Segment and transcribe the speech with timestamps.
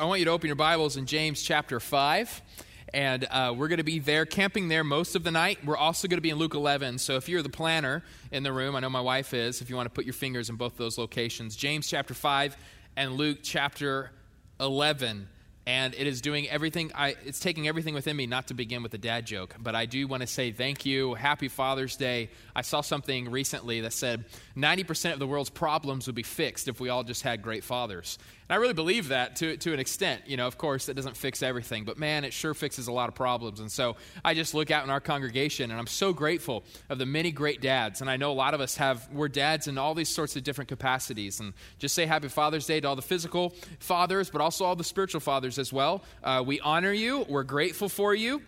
[0.00, 2.42] I want you to open your Bibles in James chapter 5.
[2.94, 5.64] And uh, we're going to be there, camping there most of the night.
[5.64, 6.98] We're also going to be in Luke 11.
[6.98, 9.74] So if you're the planner in the room, I know my wife is, if you
[9.74, 12.56] want to put your fingers in both those locations, James chapter 5
[12.96, 14.12] and Luke chapter
[14.60, 15.28] 11
[15.66, 18.94] and it is doing everything I, it's taking everything within me not to begin with
[18.94, 22.62] a dad joke but i do want to say thank you happy father's day i
[22.62, 24.24] saw something recently that said
[24.56, 28.18] 90% of the world's problems would be fixed if we all just had great fathers
[28.48, 30.22] and I really believe that to, to an extent.
[30.26, 33.08] You know, of course, it doesn't fix everything, but man, it sure fixes a lot
[33.08, 33.60] of problems.
[33.60, 37.06] And so I just look out in our congregation and I'm so grateful of the
[37.06, 38.00] many great dads.
[38.00, 40.44] And I know a lot of us have, we're dads in all these sorts of
[40.44, 41.40] different capacities.
[41.40, 44.84] And just say happy Father's Day to all the physical fathers, but also all the
[44.84, 46.02] spiritual fathers as well.
[46.24, 48.42] Uh, we honor you, we're grateful for you.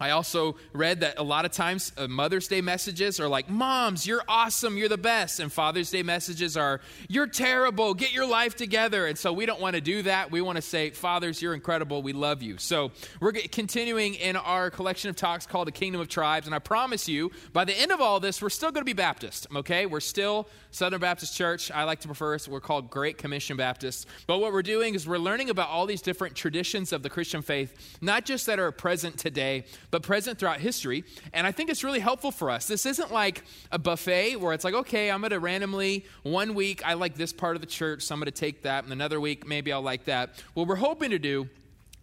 [0.00, 4.06] I also read that a lot of times uh, Mother's Day messages are like, Moms,
[4.06, 5.40] you're awesome, you're the best.
[5.40, 9.06] And Father's Day messages are, You're terrible, get your life together.
[9.06, 10.30] And so we don't want to do that.
[10.30, 12.58] We want to say, Fathers, you're incredible, we love you.
[12.58, 16.46] So we're continuing in our collection of talks called The Kingdom of Tribes.
[16.46, 18.92] And I promise you, by the end of all this, we're still going to be
[18.92, 19.86] Baptist, okay?
[19.86, 21.70] We're still Southern Baptist Church.
[21.70, 22.46] I like to prefer us.
[22.46, 24.06] We're called Great Commission Baptists.
[24.26, 27.42] But what we're doing is we're learning about all these different traditions of the Christian
[27.42, 31.04] faith, not just that are present today, but present throughout history.
[31.32, 32.66] And I think it's really helpful for us.
[32.66, 36.86] This isn't like a buffet where it's like, okay, I'm going to randomly, one week,
[36.86, 39.20] I like this part of the church, so I'm going to take that, and another
[39.20, 40.42] week, maybe I'll like that.
[40.54, 41.48] What we're hoping to do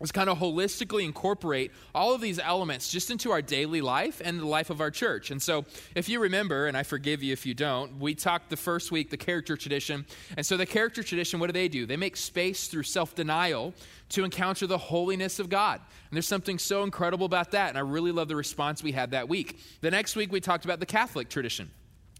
[0.02, 4.40] is kind of holistically incorporate all of these elements just into our daily life and
[4.40, 5.32] the life of our church.
[5.32, 5.66] And so,
[5.96, 9.10] if you remember, and I forgive you if you don't, we talked the first week
[9.10, 10.06] the character tradition.
[10.36, 11.86] And so, the character tradition, what do they do?
[11.86, 13.74] They make space through self denial
[14.10, 15.80] to encounter the holiness of God.
[15.80, 17.70] And there's something so incredible about that.
[17.70, 19.60] And I really love the response we had that week.
[19.82, 21.72] The next week, we talked about the Catholic tradition.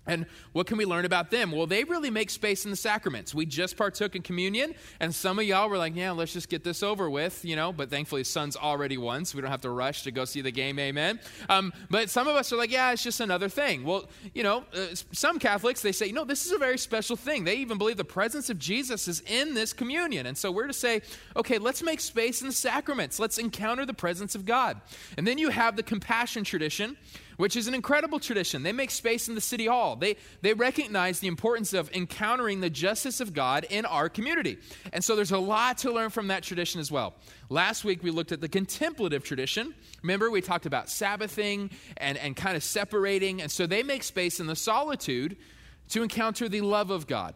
[0.08, 1.52] And what can we learn about them?
[1.52, 3.34] Well, they really make space in the sacraments.
[3.34, 6.64] We just partook in communion, and some of y'all were like, yeah, let's just get
[6.64, 9.70] this over with, you know, but thankfully, Suns already won, so we don't have to
[9.70, 11.20] rush to go see the game, amen.
[11.50, 13.84] Um, but some of us are like, yeah, it's just another thing.
[13.84, 17.44] Well, you know, uh, some Catholics, they say, no, this is a very special thing.
[17.44, 20.26] They even believe the presence of Jesus is in this communion.
[20.26, 21.02] And so we're to say,
[21.36, 23.20] okay, let's make space in the sacraments.
[23.20, 24.80] Let's encounter the presence of God.
[25.18, 26.98] And then you have the compassion tradition
[27.38, 28.64] which is an incredible tradition.
[28.64, 29.95] They make space in the city hall.
[29.96, 34.58] They, they recognize the importance of encountering the justice of God in our community.
[34.94, 37.16] And so there's a lot to learn from that tradition as well.
[37.50, 39.74] Last week we looked at the contemplative tradition.
[40.02, 43.42] Remember, we talked about Sabbathing and, and kind of separating.
[43.42, 45.38] And so they make space in the solitude
[45.90, 47.36] to encounter the love of God.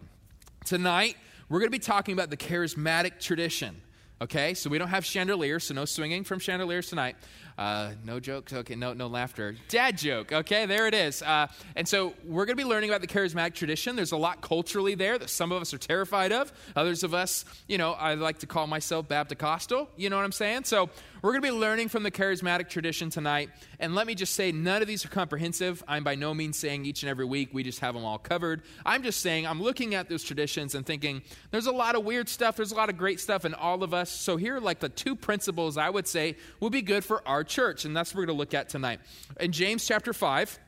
[0.66, 1.16] Tonight,
[1.50, 3.82] we're going to be talking about the charismatic tradition.
[4.22, 7.16] Okay, so we don't have chandeliers, so no swinging from chandeliers tonight.
[7.60, 8.54] Uh, no jokes.
[8.54, 9.54] Okay, no, no laughter.
[9.68, 10.32] Dad joke.
[10.32, 11.22] Okay, there it is.
[11.22, 13.98] Uh, and so we're going to be learning about the charismatic tradition.
[13.98, 16.54] There's a lot culturally there that some of us are terrified of.
[16.78, 19.74] Others of us, you know, I like to call myself Baptist.
[19.98, 20.64] You know what I'm saying?
[20.64, 20.90] So
[21.22, 23.50] we're going to be learning from the charismatic tradition tonight.
[23.82, 25.84] And let me just say, none of these are comprehensive.
[25.86, 28.62] I'm by no means saying each and every week we just have them all covered.
[28.86, 32.30] I'm just saying I'm looking at those traditions and thinking there's a lot of weird
[32.30, 34.10] stuff, there's a lot of great stuff in all of us.
[34.10, 37.44] So here are like the two principles I would say would be good for our
[37.50, 37.86] church.
[37.86, 39.00] And that's what we're going to look at tonight.
[39.40, 40.60] In James chapter 5,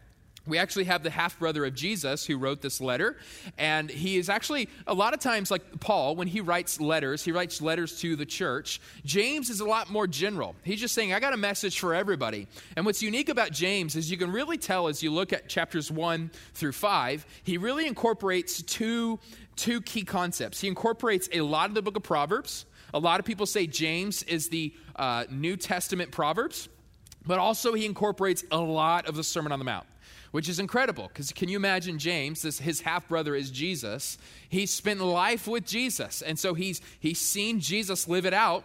[0.48, 3.18] we actually have the half brother of Jesus who wrote this letter.
[3.58, 7.32] And he is actually, a lot of times, like Paul, when he writes letters, he
[7.32, 8.82] writes letters to the church.
[9.06, 10.56] James is a lot more general.
[10.64, 12.48] He's just saying, I got a message for everybody.
[12.76, 15.92] And what's unique about James is you can really tell as you look at chapters
[15.92, 19.20] one through five, he really incorporates two,
[19.56, 20.60] two key concepts.
[20.60, 22.66] He incorporates a lot of the book of Proverbs.
[22.94, 26.70] A lot of people say James is the uh, New Testament Proverbs,
[27.26, 29.86] but also he incorporates a lot of the Sermon on the Mount
[30.32, 34.18] which is incredible because can you imagine James, this, his half brother is Jesus.
[34.50, 36.22] he spent life with Jesus.
[36.22, 38.64] And so he's, he's seen Jesus live it out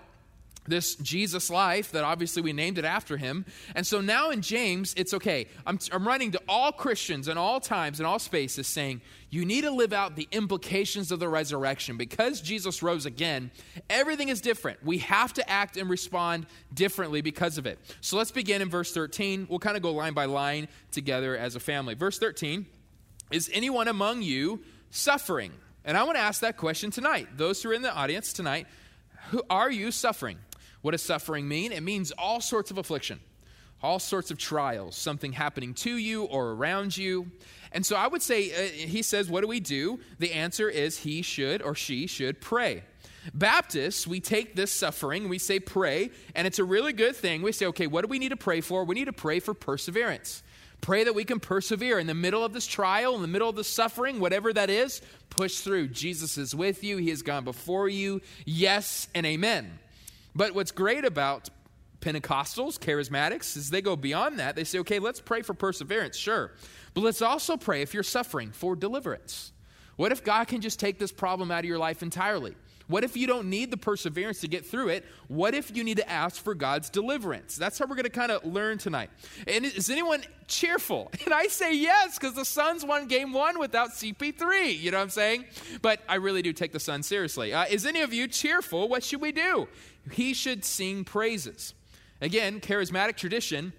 [0.68, 3.44] this Jesus life that obviously we named it after him.
[3.74, 5.46] And so now in James, it's okay.
[5.66, 9.00] I'm, I'm writing to all Christians in all times, in all spaces, saying,
[9.30, 11.96] you need to live out the implications of the resurrection.
[11.96, 13.50] Because Jesus rose again,
[13.90, 14.84] everything is different.
[14.84, 17.78] We have to act and respond differently because of it.
[18.00, 19.46] So let's begin in verse 13.
[19.50, 21.94] We'll kind of go line by line together as a family.
[21.94, 22.66] Verse 13
[23.30, 25.52] Is anyone among you suffering?
[25.84, 27.28] And I want to ask that question tonight.
[27.36, 28.66] Those who are in the audience tonight,
[29.30, 30.38] who are you suffering?
[30.86, 31.72] What does suffering mean?
[31.72, 33.18] It means all sorts of affliction,
[33.82, 37.32] all sorts of trials, something happening to you or around you.
[37.72, 39.98] And so I would say, uh, he says, What do we do?
[40.20, 42.84] The answer is he should or she should pray.
[43.34, 47.42] Baptists, we take this suffering, we say pray, and it's a really good thing.
[47.42, 48.84] We say, okay, what do we need to pray for?
[48.84, 50.44] We need to pray for perseverance.
[50.82, 53.56] Pray that we can persevere in the middle of this trial, in the middle of
[53.56, 55.88] the suffering, whatever that is, push through.
[55.88, 58.20] Jesus is with you, He has gone before you.
[58.44, 59.80] Yes and amen.
[60.36, 61.48] But what's great about
[62.00, 64.54] Pentecostals, charismatics, is they go beyond that.
[64.54, 66.52] They say, okay, let's pray for perseverance, sure.
[66.92, 69.52] But let's also pray if you're suffering for deliverance.
[69.96, 72.54] What if God can just take this problem out of your life entirely?
[72.86, 75.04] What if you don't need the perseverance to get through it?
[75.26, 77.56] What if you need to ask for God's deliverance?
[77.56, 79.10] That's how we're going to kind of learn tonight.
[79.48, 81.10] And is anyone cheerful?
[81.24, 84.78] And I say yes, because the Suns won game one without CP3.
[84.78, 85.46] You know what I'm saying?
[85.82, 87.52] But I really do take the Suns seriously.
[87.52, 88.88] Uh, is any of you cheerful?
[88.88, 89.66] What should we do?
[90.10, 91.74] He should sing praises.
[92.20, 93.72] Again, charismatic tradition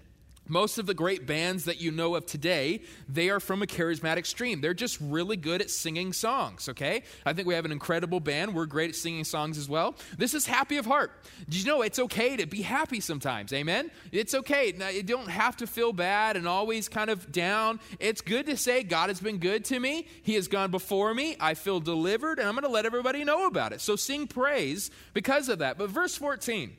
[0.48, 4.26] most of the great bands that you know of today, they are from a charismatic
[4.26, 4.60] stream.
[4.60, 7.02] They're just really good at singing songs, okay?
[7.24, 8.54] I think we have an incredible band.
[8.54, 9.94] We're great at singing songs as well.
[10.16, 11.12] This is Happy of Heart.
[11.48, 13.52] Did you know it's okay to be happy sometimes?
[13.52, 13.90] Amen?
[14.12, 14.74] It's okay.
[14.76, 17.80] Now, you don't have to feel bad and always kind of down.
[18.00, 20.06] It's good to say, God has been good to me.
[20.22, 21.36] He has gone before me.
[21.40, 23.80] I feel delivered, and I'm going to let everybody know about it.
[23.80, 25.78] So sing praise because of that.
[25.78, 26.76] But verse 14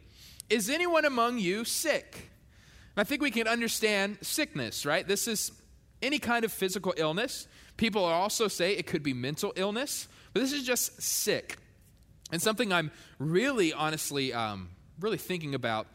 [0.50, 2.30] Is anyone among you sick?
[3.00, 5.08] I think we can understand sickness, right?
[5.08, 5.52] This is
[6.02, 7.48] any kind of physical illness.
[7.78, 11.58] People also say it could be mental illness, but this is just sick.
[12.32, 14.70] And something I'm really, honestly, um,
[15.00, 15.88] really thinking about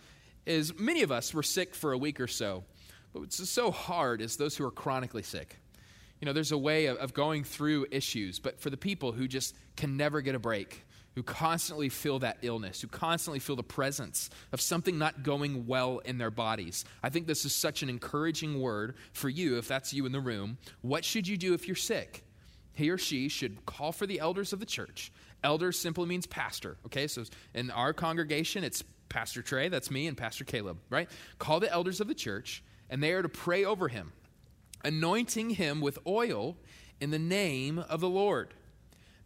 [0.46, 2.64] is many of us were sick for a week or so.
[3.12, 5.58] But what's so hard is those who are chronically sick.
[6.20, 9.28] You know, there's a way of, of going through issues, but for the people who
[9.28, 10.84] just can never get a break,
[11.14, 15.98] who constantly feel that illness, who constantly feel the presence of something not going well
[15.98, 16.84] in their bodies.
[17.02, 20.20] I think this is such an encouraging word for you, if that's you in the
[20.20, 20.58] room.
[20.82, 22.24] What should you do if you're sick?
[22.72, 25.12] He or she should call for the elders of the church.
[25.44, 27.06] Elder simply means pastor, okay?
[27.06, 27.24] So
[27.54, 31.08] in our congregation, it's Pastor Trey, that's me, and Pastor Caleb, right?
[31.38, 34.12] Call the elders of the church, and they are to pray over him,
[34.84, 36.56] anointing him with oil
[37.00, 38.54] in the name of the Lord.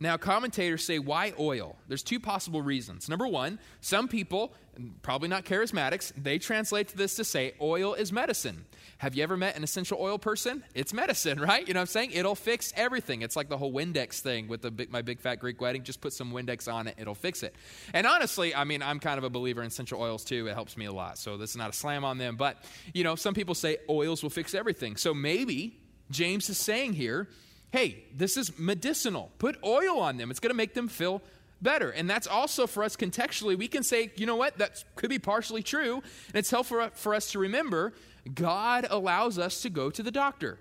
[0.00, 1.76] Now, commentators say, why oil?
[1.88, 3.08] There's two possible reasons.
[3.08, 4.54] Number one, some people,
[5.02, 8.64] probably not charismatics, they translate this to say oil is medicine.
[8.98, 10.62] Have you ever met an essential oil person?
[10.72, 11.66] It's medicine, right?
[11.66, 12.12] You know what I'm saying?
[12.12, 13.22] It'll fix everything.
[13.22, 15.82] It's like the whole Windex thing with the big, my big fat Greek wedding.
[15.82, 17.56] Just put some Windex on it, it'll fix it.
[17.92, 20.46] And honestly, I mean, I'm kind of a believer in essential oils too.
[20.46, 21.18] It helps me a lot.
[21.18, 22.36] So this is not a slam on them.
[22.36, 22.58] But,
[22.94, 24.96] you know, some people say oils will fix everything.
[24.96, 25.76] So maybe
[26.10, 27.28] James is saying here,
[27.70, 29.30] hey, this is medicinal.
[29.38, 31.22] Put oil on them, it's going to make them feel
[31.60, 31.90] better.
[31.90, 33.56] And that's also for us contextually.
[33.58, 35.94] We can say, you know what, that could be partially true.
[35.94, 37.94] And it's helpful for us to remember
[38.34, 40.58] God allows us to go to the doctor.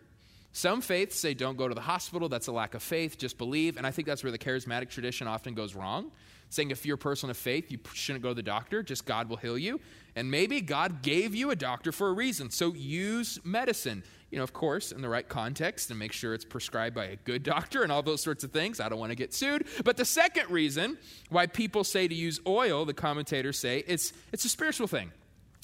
[0.53, 2.29] Some faiths say don't go to the hospital.
[2.29, 3.17] That's a lack of faith.
[3.17, 3.77] Just believe.
[3.77, 6.11] And I think that's where the charismatic tradition often goes wrong.
[6.49, 8.81] Saying if you're a person of faith, you shouldn't go to the doctor.
[8.81, 9.79] Just God will heal you.
[10.15, 12.49] And maybe God gave you a doctor for a reason.
[12.49, 16.43] So use medicine you know, of course, in the right context and make sure it's
[16.45, 18.79] prescribed by a good doctor and all those sorts of things.
[18.79, 19.67] I don't want to get sued.
[19.85, 20.97] But the second reason
[21.29, 25.11] why people say to use oil, the commentators say, it's, it's a spiritual thing.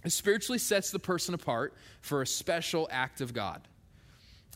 [0.06, 3.68] It spiritually sets the person apart for a special act of God.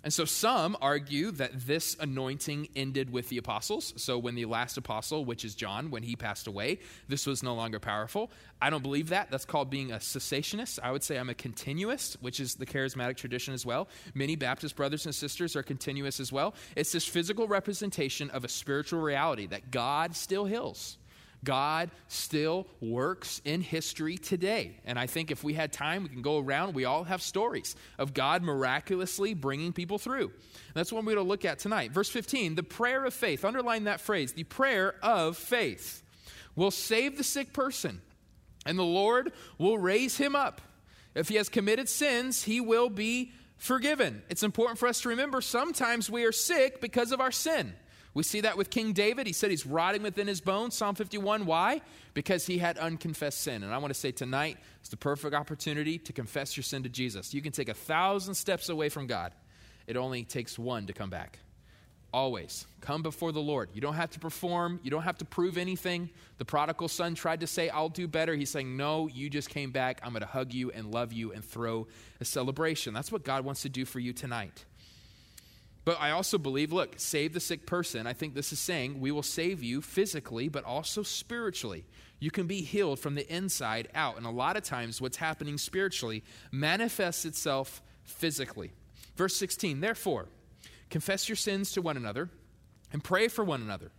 [0.08, 3.94] And so some argue that this anointing ended with the apostles.
[3.98, 7.54] So when the last apostle, which is John, when he passed away, this was no
[7.54, 8.32] longer powerful.
[8.62, 9.30] I don't believe that.
[9.32, 10.80] That's called being a cessationist.
[10.82, 13.90] I would say I'm a continuist, which is the charismatic tradition as well.
[14.14, 16.56] Many Baptist brothers and sisters are continuous as well.
[16.78, 20.98] It's this physical representation of a spiritual reality that God still heals.
[21.44, 24.80] God still works in history today.
[24.86, 26.74] And I think if we had time, we can go around.
[26.74, 30.32] We all have stories of God miraculously bringing people through.
[30.74, 31.92] That's what we're going to look at tonight.
[31.92, 33.46] Verse 15, the prayer of faith.
[33.46, 36.04] Underline that phrase, the prayer of faith
[36.56, 38.02] will save the sick person,
[38.66, 40.62] and the Lord will raise him up.
[41.14, 44.24] If he has committed sins, he will be forgiven.
[44.30, 47.74] It's important for us to remember sometimes we are sick because of our sin.
[48.18, 49.28] We see that with King David.
[49.28, 50.74] He said he's rotting within his bones.
[50.74, 51.46] Psalm 51.
[51.46, 51.82] Why?
[52.16, 53.62] Because he had unconfessed sin.
[53.62, 56.90] And I want to say tonight is the perfect opportunity to confess your sin to
[56.90, 57.36] Jesus.
[57.36, 59.34] You can take a thousand steps away from God,
[59.86, 61.38] it only takes one to come back.
[62.12, 63.70] Always come before the Lord.
[63.74, 66.10] You don't have to perform, you don't have to prove anything.
[66.40, 68.34] The prodigal son tried to say, I'll do better.
[68.34, 70.02] He's saying, No, you just came back.
[70.02, 71.86] I'm going to hug you and love you and throw
[72.20, 72.96] a celebration.
[72.96, 74.66] That's what God wants to do for you tonight.
[75.88, 78.08] But I also believe, look, save the sick person.
[78.08, 81.86] I think this is saying we will save you physically, but also spiritually.
[82.20, 84.18] You can be healed from the inside out.
[84.18, 88.74] And a lot of times, what's happening spiritually manifests itself physically.
[89.16, 90.28] Verse 16, therefore,
[90.90, 92.30] confess your sins to one another
[92.92, 93.92] and pray for one another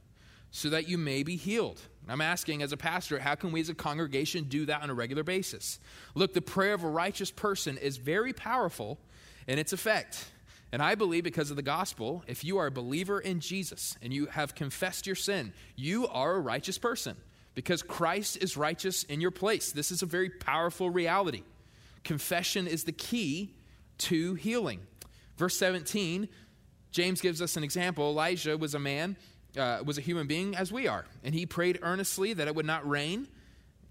[0.50, 1.80] so that you may be healed.
[2.06, 4.94] I'm asking as a pastor, how can we as a congregation do that on a
[4.94, 5.80] regular basis?
[6.14, 8.98] Look, the prayer of a righteous person is very powerful
[9.46, 10.26] in its effect.
[10.70, 14.12] And I believe because of the gospel, if you are a believer in Jesus and
[14.12, 17.16] you have confessed your sin, you are a righteous person.
[17.54, 19.72] because Christ is righteous in your place.
[19.72, 21.42] This is a very powerful reality.
[22.04, 23.52] Confession is the key
[23.98, 24.78] to healing.
[25.36, 26.28] Verse 17,
[26.92, 28.10] James gives us an example.
[28.10, 29.16] Elijah was a man,
[29.56, 32.64] uh, was a human being as we are, and he prayed earnestly that it would
[32.64, 33.26] not rain.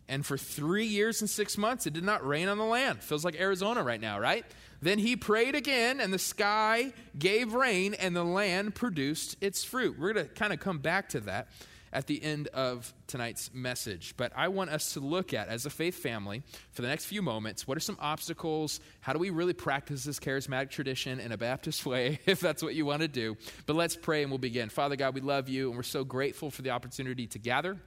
[0.08, 3.04] And for three years and six months, it did not rain on the land.
[3.04, 4.46] Feels like Arizona right now, right?
[4.82, 9.98] Then he prayed again, and the sky gave rain, and the land produced its fruit.
[9.98, 11.48] We're going to kind of come back to that
[11.94, 14.14] at the end of tonight's message.
[14.18, 17.22] But I want us to look at, as a faith family, for the next few
[17.22, 18.80] moments, what are some obstacles?
[19.00, 22.76] How do we really practice this charismatic tradition in a Baptist way, if that's what
[22.76, 23.38] you want to do?
[23.66, 24.70] But let's pray and we'll begin.
[24.70, 27.78] Father God, we love you, and we're so grateful for the opportunity to gather.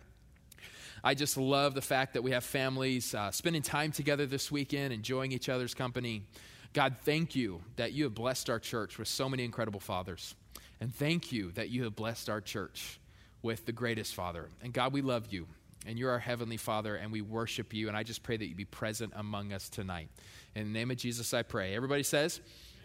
[1.02, 4.92] I just love the fact that we have families uh, spending time together this weekend,
[4.92, 6.24] enjoying each other's company.
[6.72, 10.34] God, thank you that you have blessed our church with so many incredible fathers.
[10.80, 13.00] And thank you that you have blessed our church
[13.42, 14.48] with the greatest Father.
[14.62, 15.46] And God, we love you,
[15.86, 17.88] and you're our Heavenly Father, and we worship you.
[17.88, 20.08] And I just pray that you be present among us tonight.
[20.54, 21.74] In the name of Jesus, I pray.
[21.74, 22.40] Everybody says,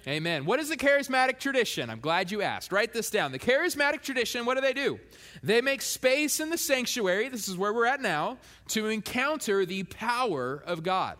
[0.08, 0.46] Amen.
[0.46, 1.90] What is the charismatic tradition?
[1.90, 2.72] I'm glad you asked.
[2.72, 3.32] Write this down.
[3.32, 5.00] The charismatic tradition, what do they do?
[5.42, 8.38] They make space in the sanctuary, this is where we're at now,
[8.68, 11.18] to encounter the power of God.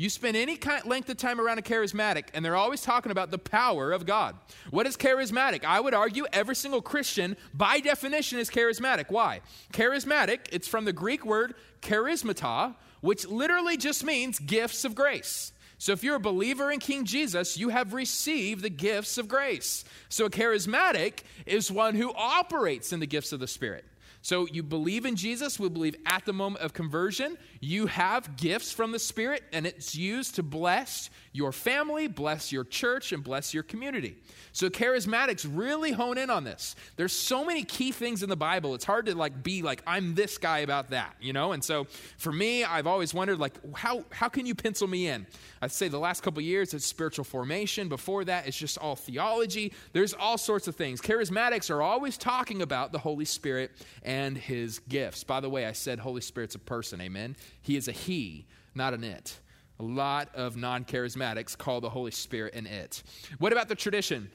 [0.00, 3.30] You spend any kind, length of time around a charismatic, and they're always talking about
[3.30, 4.34] the power of God.
[4.70, 5.62] What is charismatic?
[5.62, 9.10] I would argue every single Christian, by definition, is charismatic.
[9.10, 9.42] Why?
[9.74, 11.52] Charismatic, it's from the Greek word
[11.82, 15.52] charismata, which literally just means gifts of grace.
[15.76, 19.84] So if you're a believer in King Jesus, you have received the gifts of grace.
[20.08, 23.84] So a charismatic is one who operates in the gifts of the Spirit.
[24.22, 28.70] So you believe in Jesus, we believe at the moment of conversion, you have gifts
[28.70, 33.54] from the Spirit, and it's used to bless your family, bless your church, and bless
[33.54, 34.16] your community.
[34.52, 36.74] So charismatics really hone in on this.
[36.96, 38.74] There's so many key things in the Bible.
[38.74, 41.52] It's hard to like be like I'm this guy about that, you know?
[41.52, 41.86] And so
[42.18, 45.26] for me, I've always wondered like how how can you pencil me in?
[45.62, 47.88] I'd say the last couple years it's spiritual formation.
[47.88, 49.72] Before that, it's just all theology.
[49.92, 51.00] There's all sorts of things.
[51.00, 53.70] Charismatics are always talking about the Holy Spirit
[54.10, 55.22] and his gifts.
[55.22, 57.36] By the way, I said Holy Spirit's a person, amen.
[57.62, 59.38] He is a he, not an it.
[59.78, 63.04] A lot of non charismatics call the Holy Spirit an it.
[63.38, 64.28] What about the tradition?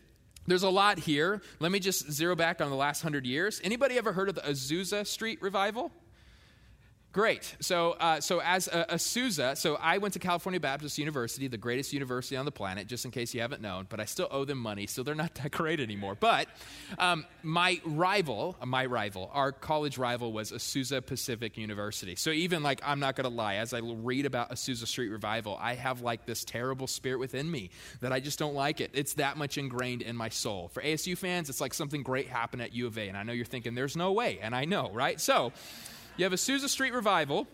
[0.48, 1.42] There's a lot here.
[1.60, 3.60] Let me just zero back on the last hundred years.
[3.66, 5.92] Anybody ever heard of the Azusa Street revival?
[7.16, 7.56] Great.
[7.62, 11.94] So, uh, so as a, Azusa, so I went to California Baptist University, the greatest
[11.94, 14.58] university on the planet, just in case you haven't known, but I still owe them
[14.58, 16.18] money, so they're not that great anymore.
[16.20, 16.50] But
[17.00, 22.18] um, my rival, uh, my rival, our college rival was Azusa Pacific University.
[22.18, 25.58] So even like, I'm not going to lie, as I read about Azusa Street Revival,
[25.58, 27.70] I have like this terrible spirit within me
[28.02, 28.92] that I just don't like it.
[28.94, 30.68] It's that much ingrained in my soul.
[30.68, 33.32] For ASU fans, it's like something great happened at U of A, and I know
[33.32, 35.22] you're thinking, there's no way, and I know, right?
[35.22, 35.54] So,
[36.18, 37.48] you have Azusa Street Revival.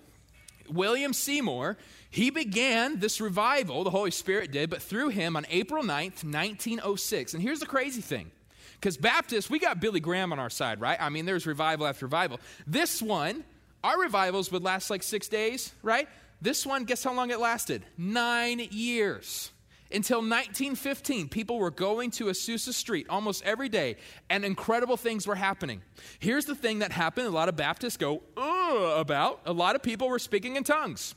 [0.70, 1.78] William Seymour,
[2.10, 7.34] he began this revival, the Holy Spirit did, but through him on April 9th, 1906.
[7.34, 8.32] And here's the crazy thing
[8.76, 10.98] because Baptists, we got Billy Graham on our side, right?
[11.00, 12.40] I mean, there's revival after revival.
[12.66, 13.44] This one,
[13.84, 16.08] our revivals would last like six days, right?
[16.42, 17.84] This one, guess how long it lasted?
[17.98, 19.52] Nine years.
[19.94, 23.98] Until 1915, people were going to Azusa Street almost every day,
[24.30, 25.82] and incredible things were happening.
[26.20, 29.42] Here's the thing that happened a lot of Baptists go, about.
[29.46, 31.16] A lot of people were speaking in tongues.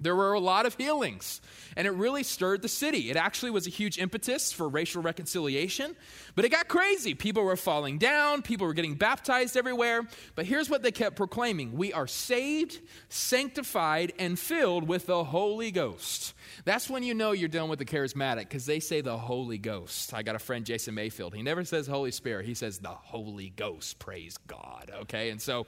[0.00, 1.40] There were a lot of healings,
[1.76, 3.10] and it really stirred the city.
[3.10, 5.96] It actually was a huge impetus for racial reconciliation,
[6.36, 7.14] but it got crazy.
[7.14, 10.06] People were falling down, people were getting baptized everywhere.
[10.36, 15.72] But here's what they kept proclaiming We are saved, sanctified, and filled with the Holy
[15.72, 16.34] Ghost.
[16.64, 20.14] That's when you know you're dealing with the charismatic because they say the Holy Ghost.
[20.14, 21.34] I got a friend, Jason Mayfield.
[21.34, 23.98] He never says Holy Spirit, he says the Holy Ghost.
[23.98, 24.92] Praise God.
[25.02, 25.66] Okay, and so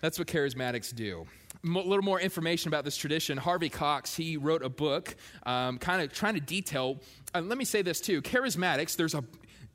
[0.00, 1.26] that's what charismatics do
[1.64, 3.36] a little more information about this tradition.
[3.36, 5.14] Harvey Cox, he wrote a book
[5.44, 6.98] um, kind of trying to detail.
[7.34, 9.24] Uh, let me say this too charismatics, there's a,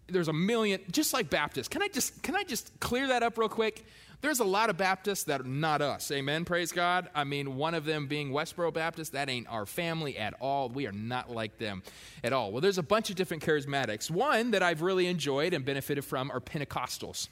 [0.08, 1.68] there's a million, just like Baptists.
[1.68, 3.86] Can I just, can I just clear that up real quick?
[4.22, 6.10] There's a lot of Baptists that are not us.
[6.10, 6.46] Amen.
[6.46, 7.10] Praise God.
[7.14, 10.70] I mean, one of them being Westboro Baptist, that ain't our family at all.
[10.70, 11.84] We are not like them
[12.24, 12.52] at all.
[12.52, 14.10] Well, there's a bunch of different charismatics.
[14.10, 17.28] One that I've really enjoyed and benefited from are Pentecostals.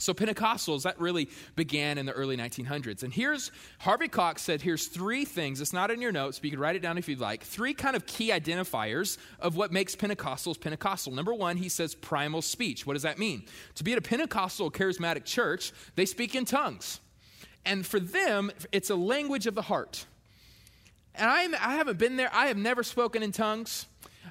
[0.00, 3.02] So, Pentecostals, that really began in the early 1900s.
[3.02, 3.50] And here's
[3.80, 5.60] Harvey Cox said here's three things.
[5.60, 7.42] It's not in your notes, but you can write it down if you'd like.
[7.42, 11.12] Three kind of key identifiers of what makes Pentecostals Pentecostal.
[11.12, 12.86] Number one, he says primal speech.
[12.86, 13.42] What does that mean?
[13.74, 17.00] To be at a Pentecostal charismatic church, they speak in tongues.
[17.66, 20.06] And for them, it's a language of the heart.
[21.16, 23.86] And I, I haven't been there, I have never spoken in tongues.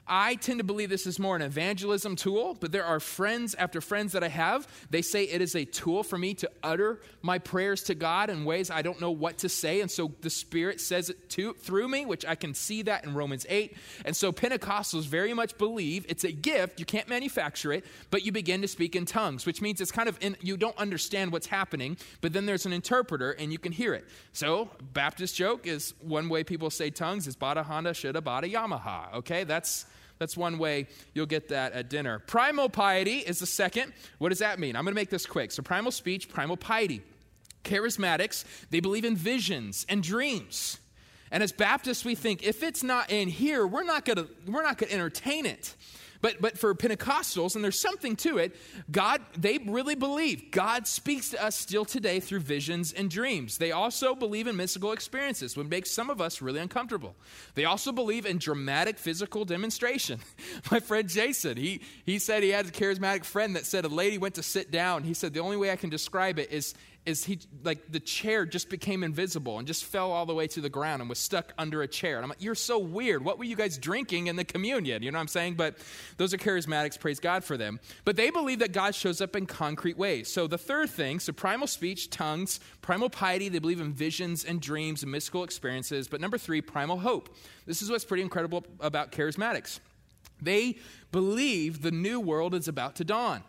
[0.06, 3.82] I tend to believe this is more an evangelism tool, but there are friends after
[3.82, 4.68] friends that I have.
[4.90, 8.46] They say it is a tool for me to utter my prayers to God in
[8.46, 9.82] ways I don't know what to say.
[9.82, 13.14] And so the Spirit says it to, through me, which I can see that in
[13.14, 13.76] Romans 8.
[14.06, 16.80] And so Pentecostals very much believe it's a gift.
[16.80, 20.10] You can't manufacture it, but you begin to speak in tongues, which means it's kind
[20.10, 23.72] of, in, you don't understand what's happening, but then there's an interpreter and you can
[23.72, 24.06] hear it.
[24.32, 29.14] So Baptist joke is one way people say tongues is bada Honda, shoulda bada Yamaha.
[29.16, 29.86] Okay, that's
[30.20, 32.20] that's one way you'll get that at dinner.
[32.20, 33.94] Primal piety is the second.
[34.18, 34.76] What does that mean?
[34.76, 35.52] I'm going to make this quick.
[35.52, 37.02] So, primal speech, primal piety.
[37.64, 40.80] Charismatics, they believe in visions and dreams.
[41.32, 44.64] And as Baptists, we think if it's not in here, we're not going to we're
[44.64, 45.76] not going to entertain it.
[46.22, 48.56] But, but for Pentecostals, and there's something to it,
[48.92, 53.58] God, they really believe God speaks to us still today through visions and dreams.
[53.58, 57.16] They also believe in mystical experiences, which makes some of us really uncomfortable.
[57.56, 60.20] They also believe in dramatic physical demonstration.
[60.72, 64.18] My friend Jason, he, he said he had a charismatic friend that said a lady
[64.18, 65.04] went to sit down.
[65.04, 66.74] He said, The only way I can describe it is
[67.08, 70.60] is he like the chair just became invisible and just fell all the way to
[70.60, 72.18] the ground and was stuck under a chair.
[72.18, 73.24] And I'm like, you're so weird.
[73.24, 75.02] What were you guys drinking in the communion?
[75.02, 75.56] You know what I'm saying?
[75.56, 75.78] But
[76.18, 77.00] those are charismatics.
[77.00, 77.80] Praise God for them.
[78.04, 80.30] But they believe that God shows up in concrete ways.
[80.30, 83.48] So the third thing, so primal speech, tongues, primal piety.
[83.48, 86.10] They believe in visions and dreams and mystical experiences.
[86.10, 87.34] But number three, primal hope.
[87.66, 89.80] This is what's pretty incredible about charismatics.
[90.42, 90.76] They
[91.14, 93.44] believe the new world is about to dawn.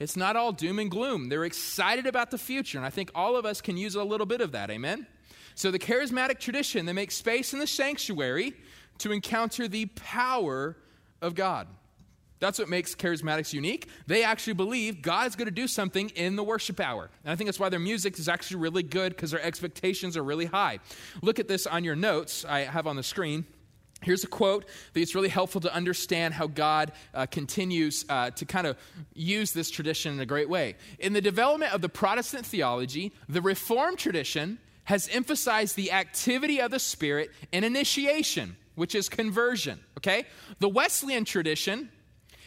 [0.00, 1.28] It's not all doom and gloom.
[1.28, 4.26] They're excited about the future, and I think all of us can use a little
[4.26, 4.70] bit of that.
[4.70, 5.06] Amen?
[5.54, 8.54] So, the charismatic tradition, they make space in the sanctuary
[8.98, 10.76] to encounter the power
[11.20, 11.68] of God.
[12.38, 13.88] That's what makes charismatics unique.
[14.06, 17.10] They actually believe God's going to do something in the worship hour.
[17.22, 20.24] And I think that's why their music is actually really good because their expectations are
[20.24, 20.78] really high.
[21.20, 23.44] Look at this on your notes I have on the screen.
[24.02, 28.44] Here's a quote that it's really helpful to understand how God uh, continues uh, to
[28.44, 28.76] kind of
[29.14, 30.76] use this tradition in a great way.
[30.98, 36.70] In the development of the Protestant theology, the Reformed tradition has emphasized the activity of
[36.70, 39.80] the Spirit in initiation, which is conversion.
[39.98, 40.24] Okay?
[40.58, 41.90] The Wesleyan tradition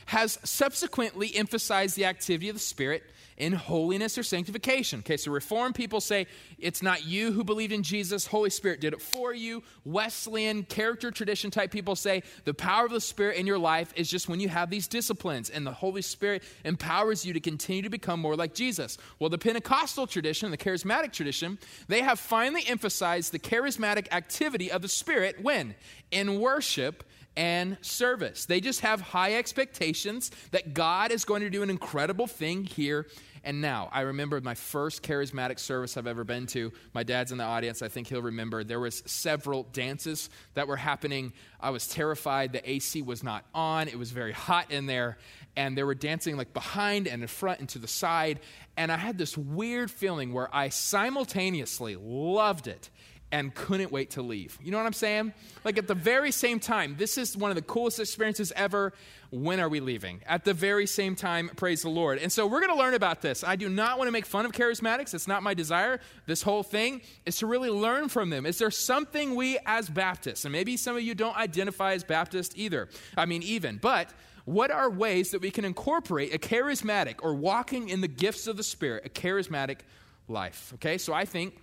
[0.07, 3.03] has subsequently emphasized the activity of the Spirit
[3.37, 4.99] in holiness or sanctification.
[4.99, 8.93] Okay, so Reformed people say it's not you who believed in Jesus, Holy Spirit did
[8.93, 9.63] it for you.
[9.85, 14.09] Wesleyan character tradition type people say the power of the Spirit in your life is
[14.09, 17.89] just when you have these disciplines and the Holy Spirit empowers you to continue to
[17.89, 18.97] become more like Jesus.
[19.19, 24.81] Well, the Pentecostal tradition, the charismatic tradition, they have finally emphasized the charismatic activity of
[24.81, 25.75] the Spirit when?
[26.11, 27.03] In worship
[27.35, 28.45] and service.
[28.45, 33.07] They just have high expectations that God is going to do an incredible thing here
[33.43, 33.89] and now.
[33.91, 36.71] I remember my first charismatic service I've ever been to.
[36.93, 37.81] My dad's in the audience.
[37.81, 38.63] I think he'll remember.
[38.63, 41.33] There was several dances that were happening.
[41.59, 42.53] I was terrified.
[42.53, 43.87] The AC was not on.
[43.87, 45.17] It was very hot in there.
[45.55, 48.39] And they were dancing like behind and in front and to the side.
[48.77, 52.89] And I had this weird feeling where I simultaneously loved it
[53.33, 54.59] and couldn't wait to leave.
[54.61, 55.33] You know what I'm saying?
[55.65, 58.93] Like at the very same time, this is one of the coolest experiences ever.
[59.31, 60.21] When are we leaving?
[60.27, 62.19] At the very same time, praise the Lord.
[62.19, 63.43] And so we're going to learn about this.
[63.43, 65.15] I do not want to make fun of charismatics.
[65.15, 65.99] It's not my desire.
[66.27, 68.45] This whole thing is to really learn from them.
[68.45, 72.53] Is there something we as Baptists, and maybe some of you don't identify as Baptist
[72.55, 74.09] either, I mean, even, but
[74.45, 78.57] what are ways that we can incorporate a charismatic or walking in the gifts of
[78.57, 79.79] the Spirit, a charismatic
[80.27, 80.71] life?
[80.75, 81.55] Okay, so I think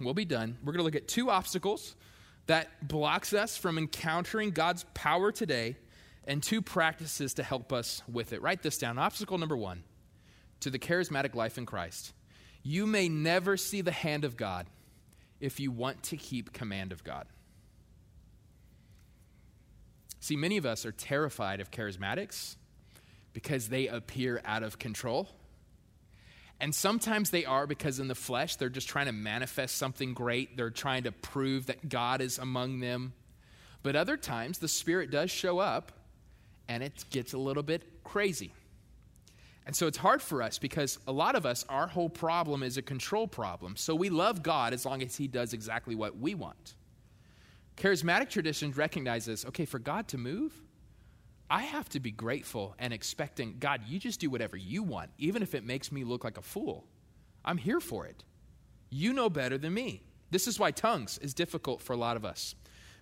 [0.00, 0.58] we'll be done.
[0.62, 1.94] We're going to look at two obstacles
[2.46, 5.76] that blocks us from encountering God's power today
[6.26, 8.42] and two practices to help us with it.
[8.42, 8.98] Write this down.
[8.98, 9.82] Obstacle number 1
[10.60, 12.12] to the charismatic life in Christ.
[12.62, 14.66] You may never see the hand of God
[15.40, 17.26] if you want to keep command of God.
[20.20, 22.56] See, many of us are terrified of charismatics
[23.34, 25.28] because they appear out of control.
[26.60, 30.56] And sometimes they are because in the flesh, they're just trying to manifest something great.
[30.56, 33.12] They're trying to prove that God is among them.
[33.82, 35.92] But other times, the Spirit does show up
[36.68, 38.52] and it gets a little bit crazy.
[39.66, 42.76] And so it's hard for us because a lot of us, our whole problem is
[42.76, 43.76] a control problem.
[43.76, 46.74] So we love God as long as He does exactly what we want.
[47.76, 50.52] Charismatic traditions recognize this okay, for God to move,
[51.50, 55.42] I have to be grateful and expecting, God, you just do whatever you want, even
[55.42, 56.84] if it makes me look like a fool.
[57.44, 58.24] I'm here for it.
[58.90, 60.02] You know better than me.
[60.30, 62.54] This is why tongues is difficult for a lot of us.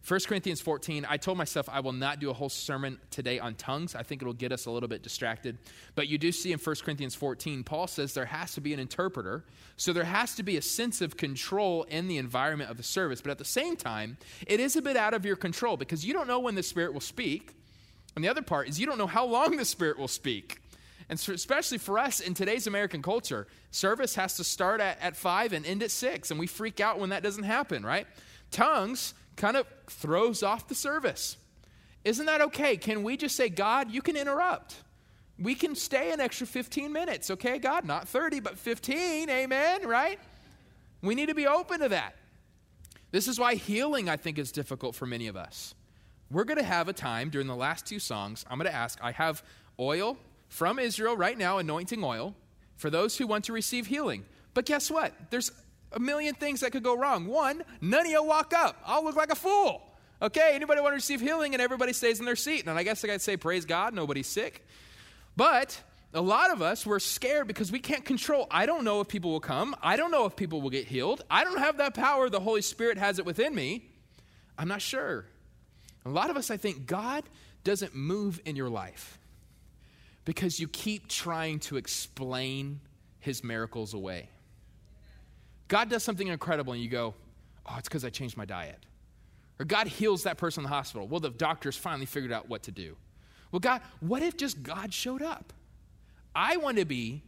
[0.06, 3.54] 1 Corinthians 14, I told myself I will not do a whole sermon today on
[3.54, 3.94] tongues.
[3.94, 5.58] I think it'll get us a little bit distracted.
[5.94, 8.80] But you do see in 1 Corinthians 14, Paul says there has to be an
[8.80, 9.44] interpreter.
[9.76, 13.20] So there has to be a sense of control in the environment of the service.
[13.20, 16.12] But at the same time, it is a bit out of your control because you
[16.12, 17.54] don't know when the Spirit will speak.
[18.14, 20.60] And the other part is you don't know how long the Spirit will speak.
[21.08, 25.16] And so especially for us in today's American culture, service has to start at, at
[25.16, 28.06] 5 and end at 6, and we freak out when that doesn't happen, right?
[28.50, 31.36] Tongues kind of throws off the service.
[32.04, 32.76] Isn't that okay?
[32.76, 34.74] Can we just say, God, you can interrupt?
[35.38, 37.84] We can stay an extra 15 minutes, okay, God?
[37.84, 40.18] Not 30, but 15, amen, right?
[41.00, 42.16] We need to be open to that.
[43.10, 45.74] This is why healing, I think, is difficult for many of us.
[46.32, 48.44] We're going to have a time during the last two songs.
[48.48, 49.42] I'm going to ask, I have
[49.78, 50.16] oil
[50.48, 52.34] from Israel right now, anointing oil,
[52.76, 54.24] for those who want to receive healing.
[54.54, 55.12] But guess what?
[55.30, 55.52] There's
[55.92, 57.26] a million things that could go wrong.
[57.26, 58.80] One, none of you walk up.
[58.86, 59.82] I'll look like a fool.
[60.22, 62.66] Okay, anybody want to receive healing and everybody stays in their seat?
[62.66, 64.66] And I guess I got to say, praise God, nobody's sick.
[65.36, 65.78] But
[66.14, 68.46] a lot of us, we're scared because we can't control.
[68.50, 69.74] I don't know if people will come.
[69.82, 71.22] I don't know if people will get healed.
[71.30, 72.30] I don't have that power.
[72.30, 73.84] The Holy Spirit has it within me.
[74.56, 75.26] I'm not sure.
[76.04, 77.24] A lot of us, I think, God
[77.64, 79.18] doesn't move in your life
[80.24, 82.80] because you keep trying to explain
[83.20, 84.28] his miracles away.
[85.68, 87.14] God does something incredible and you go,
[87.66, 88.78] oh, it's because I changed my diet.
[89.58, 91.06] Or God heals that person in the hospital.
[91.06, 92.96] Well, the doctors finally figured out what to do.
[93.52, 95.52] Well, God, what if just God showed up?
[96.34, 97.22] I want to be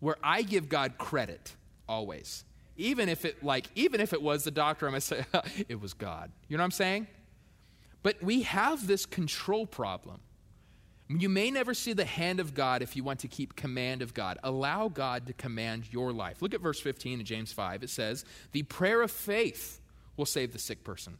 [0.00, 1.54] where I give God credit
[1.88, 2.44] always.
[2.76, 5.24] Even if it like even if it was the doctor, I'm gonna say
[5.68, 6.30] it was God.
[6.48, 7.06] You know what I'm saying?
[8.02, 10.20] But we have this control problem.
[11.08, 14.12] You may never see the hand of God if you want to keep command of
[14.12, 14.38] God.
[14.42, 16.42] Allow God to command your life.
[16.42, 17.84] Look at verse 15 in James 5.
[17.84, 19.80] It says, The prayer of faith
[20.16, 21.16] will save the sick person.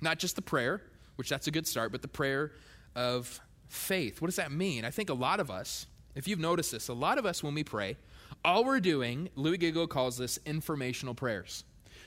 [0.00, 0.82] Not just the prayer,
[1.16, 2.52] which that's a good start, but the prayer
[2.96, 4.20] of faith.
[4.20, 4.84] What does that mean?
[4.84, 7.54] I think a lot of us, if you've noticed this, a lot of us when
[7.54, 7.96] we pray,
[8.44, 11.64] all we're doing, Louis Giglio calls this informational prayers.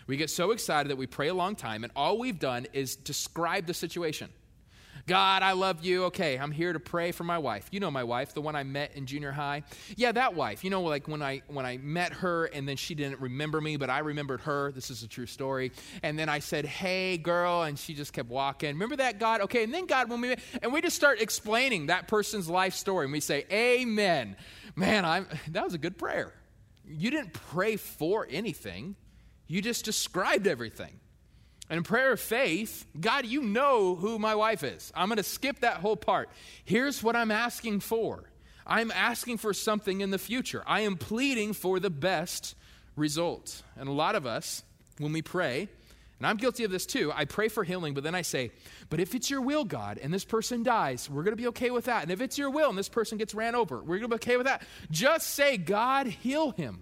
[0.08, 2.96] We get so excited that we pray a long time, and all we've done is
[2.96, 4.30] describe the situation.
[5.08, 6.06] God, I love you.
[6.06, 7.68] Okay, I'm here to pray for my wife.
[7.70, 9.62] You know my wife, the one I met in junior high.
[9.96, 10.64] Yeah, that wife.
[10.64, 13.78] You know, like when I when I met her and then she didn't remember me,
[13.78, 14.72] but I remembered her.
[14.72, 15.74] This is a true story.
[16.02, 18.70] And then I said, "Hey, girl," and she just kept walking.
[18.70, 19.42] Remember that God?
[19.42, 22.74] Okay, and then God when we met, and we just start explaining that person's life
[22.74, 24.36] story, and we say, "Amen."
[24.76, 26.34] Man, I'm that was a good prayer.
[26.88, 28.96] You didn't pray for anything.
[29.48, 31.00] You just described everything.
[31.70, 34.92] And in prayer of faith, God, you know who my wife is.
[34.96, 36.30] I'm going to skip that whole part.
[36.64, 38.30] Here's what I'm asking for
[38.68, 40.64] I'm asking for something in the future.
[40.66, 42.56] I am pleading for the best
[42.96, 43.62] result.
[43.78, 44.64] And a lot of us,
[44.98, 45.70] when we pray,
[46.18, 48.52] and I'm guilty of this too, I pray for healing, but then I say,
[48.90, 51.70] but if it's your will, God, and this person dies, we're going to be okay
[51.70, 52.04] with that.
[52.04, 54.16] And if it's your will and this person gets ran over, we're going to be
[54.16, 54.64] okay with that.
[54.90, 56.82] Just say, God, heal him.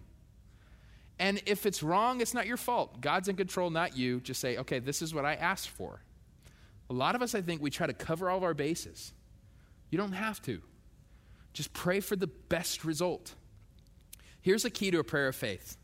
[1.23, 2.99] And if it's wrong, it's not your fault.
[2.99, 4.19] God's in control, not you.
[4.19, 6.01] Just say, okay, this is what I asked for.
[6.89, 9.13] A lot of us, I think, we try to cover all of our bases.
[9.89, 10.61] You don't have to.
[11.53, 13.35] Just pray for the best result.
[14.41, 15.77] Here's a key to a prayer of faith.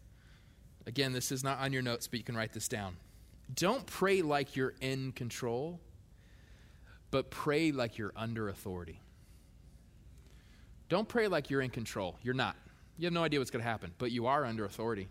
[0.86, 2.98] Again, this is not on your notes, but you can write this down.
[3.54, 5.80] Don't pray like you're in control,
[7.12, 9.00] but pray like you're under authority.
[10.90, 12.18] Don't pray like you're in control.
[12.24, 12.58] You're not.
[12.98, 15.08] You have no idea what's going to happen, but you are under authority.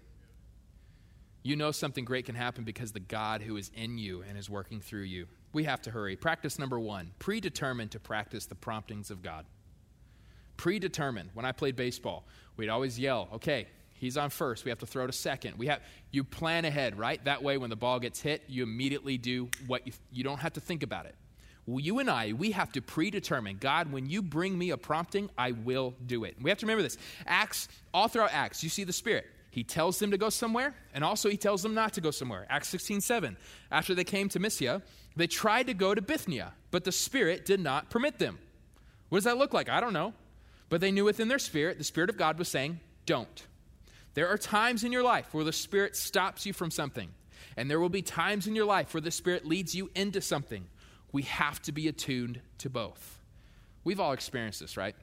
[1.48, 4.50] You know something great can happen because the God who is in you and is
[4.50, 5.28] working through you.
[5.54, 6.14] We have to hurry.
[6.14, 9.46] Practice number one predetermined to practice the promptings of God.
[10.58, 11.30] Predetermined.
[11.32, 12.26] When I played baseball,
[12.58, 14.66] we'd always yell, okay, he's on first.
[14.66, 15.56] We have to throw to second.
[15.56, 15.80] We have
[16.10, 17.24] you plan ahead, right?
[17.24, 20.52] That way, when the ball gets hit, you immediately do what you, you don't have
[20.52, 21.14] to think about it.
[21.64, 25.30] Well, you and I, we have to predetermine God, when you bring me a prompting,
[25.38, 26.36] I will do it.
[26.42, 26.98] We have to remember this.
[27.26, 29.24] Acts, all throughout Acts, you see the Spirit.
[29.50, 32.46] He tells them to go somewhere, and also he tells them not to go somewhere.
[32.50, 33.36] Acts 16 7.
[33.70, 34.82] After they came to Mysia,
[35.16, 38.38] they tried to go to Bithynia, but the Spirit did not permit them.
[39.08, 39.68] What does that look like?
[39.68, 40.12] I don't know.
[40.68, 43.46] But they knew within their spirit, the Spirit of God was saying, don't.
[44.14, 47.08] There are times in your life where the Spirit stops you from something,
[47.56, 50.66] and there will be times in your life where the Spirit leads you into something.
[51.12, 53.18] We have to be attuned to both.
[53.84, 54.94] We've all experienced this, right?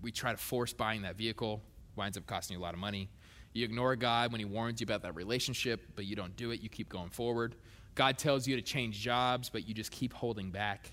[0.00, 1.60] We try to force buying that vehicle,
[1.98, 3.10] winds up costing you a lot of money.
[3.52, 6.62] You ignore God when He warns you about that relationship, but you don't do it.
[6.62, 7.56] You keep going forward.
[7.94, 10.92] God tells you to change jobs, but you just keep holding back.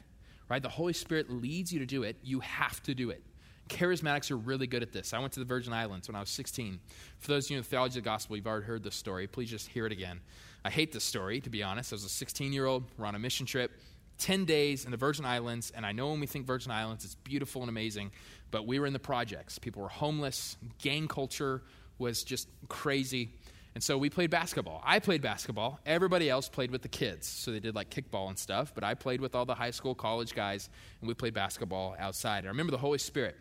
[0.50, 0.62] Right?
[0.62, 2.18] The Holy Spirit leads you to do it.
[2.24, 3.24] You have to do it.
[3.70, 5.13] Charismatics are really good at this.
[5.13, 6.80] I went to the Virgin Islands when I was 16.
[7.20, 9.26] For those of you in the theology of the gospel, you've already heard this story.
[9.26, 10.20] Please just hear it again.
[10.63, 11.91] I hate this story, to be honest.
[11.91, 12.84] I was a 16 year old.
[12.98, 13.72] We're on a mission trip,
[14.20, 15.72] 10 days in the Virgin Islands.
[15.76, 18.12] And I know when we think Virgin Islands, it's beautiful and amazing,
[18.51, 19.60] but we were in the projects.
[19.60, 21.62] People were homeless, gang culture
[21.97, 23.31] was just crazy.
[23.73, 24.81] And so we played basketball.
[24.86, 25.81] I played basketball.
[25.86, 27.27] Everybody else played with the kids.
[27.27, 28.73] So they did like kickball and stuff.
[28.73, 30.69] But I played with all the high school, college guys,
[31.01, 32.39] and we played basketball outside.
[32.39, 33.36] And I remember the Holy Spirit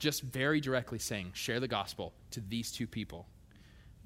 [0.00, 3.26] just very directly saying, share the gospel to these two people.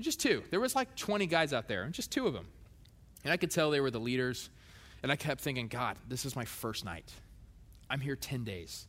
[0.00, 0.42] Just two.
[0.50, 2.46] There was like 20 guys out there, and just two of them.
[3.22, 4.50] And I could tell they were the leaders.
[5.02, 7.10] And I kept thinking, God, this is my first night.
[7.88, 8.86] I'm here 10 days.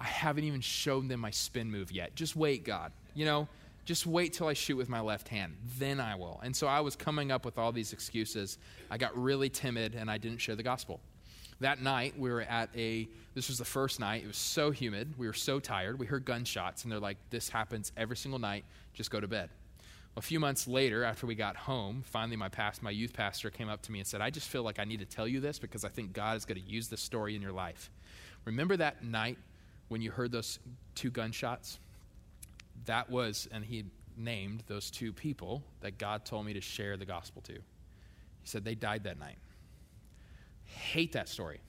[0.00, 2.14] I haven't even shown them my spin move yet.
[2.14, 2.92] Just wait, God.
[3.14, 3.48] You know,
[3.84, 5.56] just wait till I shoot with my left hand.
[5.78, 6.40] Then I will.
[6.42, 8.58] And so I was coming up with all these excuses.
[8.90, 11.00] I got really timid and I didn't share the gospel.
[11.60, 14.24] That night, we were at a, this was the first night.
[14.24, 15.12] It was so humid.
[15.18, 15.98] We were so tired.
[15.98, 18.64] We heard gunshots, and they're like, this happens every single night.
[18.94, 19.50] Just go to bed.
[20.16, 23.68] A few months later, after we got home, finally my past, my youth pastor came
[23.68, 25.58] up to me and said, I just feel like I need to tell you this
[25.58, 27.90] because I think God is going to use this story in your life.
[28.46, 29.36] Remember that night
[29.90, 30.58] when you heard those
[30.94, 31.78] two gunshots?
[32.86, 33.84] That was, and he
[34.16, 37.52] named those two people that God told me to share the gospel to.
[37.52, 37.60] He
[38.44, 39.36] said they died that night.
[40.64, 41.60] Hate that story.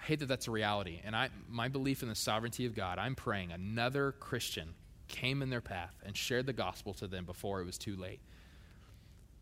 [0.00, 1.00] I hate that that's a reality.
[1.04, 4.74] And I, my belief in the sovereignty of God, I'm praying another Christian
[5.06, 8.20] came in their path and shared the gospel to them before it was too late.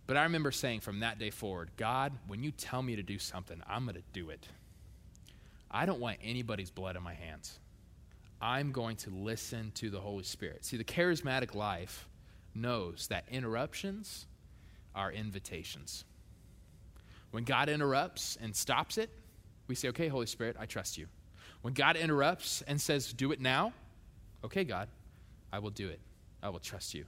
[0.06, 3.18] But I remember saying from that day forward, God, when you tell me to do
[3.18, 4.46] something, I'm going to do it.
[5.70, 7.58] I don't want anybody's blood on my hands.
[8.40, 10.64] I'm going to listen to the Holy Spirit.
[10.64, 12.06] See, the charismatic life
[12.54, 14.26] knows that interruptions
[14.94, 16.04] are invitations.
[17.30, 19.10] When God interrupts and stops it,
[19.68, 21.06] we say, Okay, Holy Spirit, I trust you.
[21.62, 23.72] When God interrupts and says, Do it now,
[24.44, 24.88] okay, God,
[25.52, 26.00] I will do it.
[26.42, 27.04] I will trust you.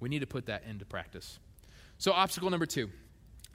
[0.00, 1.38] We need to put that into practice.
[1.98, 2.90] So, obstacle number two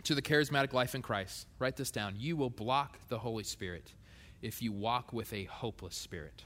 [0.03, 2.15] to the charismatic life in Christ write this down.
[2.17, 3.93] You will block the Holy Spirit
[4.41, 6.43] if you walk with a hopeless spirit.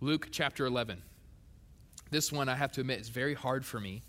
[0.00, 1.02] Luke chapter 11.
[2.10, 4.02] This one, I have to admit, is very hard for me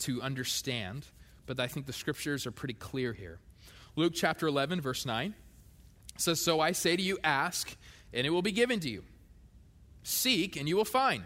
[0.00, 1.06] to understand,
[1.46, 3.38] but I think the scriptures are pretty clear here.
[3.96, 5.34] Luke chapter 11, verse 9
[6.16, 7.76] says, So I say to you, ask,
[8.12, 9.02] and it will be given to you.
[10.02, 11.24] Seek, and you will find.